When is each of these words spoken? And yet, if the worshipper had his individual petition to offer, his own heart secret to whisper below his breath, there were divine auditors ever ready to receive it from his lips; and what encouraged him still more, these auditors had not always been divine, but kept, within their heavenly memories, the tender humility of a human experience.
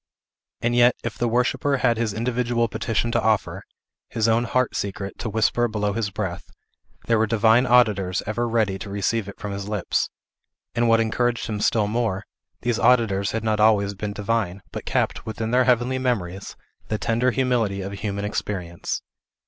And 0.61 0.75
yet, 0.75 0.95
if 1.03 1.15
the 1.15 1.27
worshipper 1.27 1.77
had 1.77 1.97
his 1.99 2.11
individual 2.11 2.67
petition 2.67 3.11
to 3.11 3.21
offer, 3.21 3.61
his 4.09 4.27
own 4.27 4.45
heart 4.45 4.75
secret 4.75 5.19
to 5.19 5.29
whisper 5.29 5.67
below 5.67 5.93
his 5.93 6.09
breath, 6.09 6.49
there 7.05 7.19
were 7.19 7.27
divine 7.27 7.67
auditors 7.67 8.23
ever 8.25 8.49
ready 8.49 8.79
to 8.79 8.89
receive 8.89 9.29
it 9.29 9.37
from 9.37 9.51
his 9.51 9.69
lips; 9.69 10.09
and 10.73 10.89
what 10.89 10.99
encouraged 11.01 11.45
him 11.45 11.61
still 11.61 11.85
more, 11.85 12.25
these 12.61 12.79
auditors 12.79 13.29
had 13.33 13.43
not 13.43 13.59
always 13.59 13.93
been 13.93 14.11
divine, 14.13 14.63
but 14.71 14.85
kept, 14.85 15.27
within 15.27 15.51
their 15.51 15.65
heavenly 15.65 15.99
memories, 15.99 16.55
the 16.87 16.97
tender 16.97 17.29
humility 17.29 17.81
of 17.81 17.91
a 17.91 17.95
human 17.95 18.25
experience. 18.25 19.03